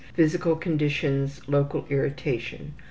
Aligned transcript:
Physical 0.15 0.55
conditions: 0.55 1.43
Local 1.47 1.85
irritation. 1.91 2.73